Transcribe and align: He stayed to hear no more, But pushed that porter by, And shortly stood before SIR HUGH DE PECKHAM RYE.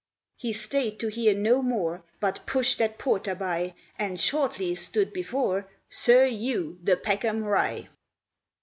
He 0.35 0.51
stayed 0.51 0.99
to 1.01 1.09
hear 1.09 1.35
no 1.35 1.61
more, 1.61 2.01
But 2.19 2.47
pushed 2.47 2.79
that 2.79 2.97
porter 2.97 3.35
by, 3.35 3.75
And 3.99 4.19
shortly 4.19 4.73
stood 4.73 5.13
before 5.13 5.67
SIR 5.89 6.27
HUGH 6.27 6.77
DE 6.83 6.95
PECKHAM 6.97 7.43
RYE. 7.43 7.87